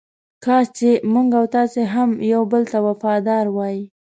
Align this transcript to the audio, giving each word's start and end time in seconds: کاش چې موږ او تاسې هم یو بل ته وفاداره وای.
کاش 0.43 0.65
چې 0.77 0.89
موږ 1.13 1.27
او 1.39 1.45
تاسې 1.55 1.81
هم 1.93 2.09
یو 2.33 2.41
بل 2.51 2.63
ته 2.71 2.77
وفاداره 2.87 3.51
وای. 3.55 3.77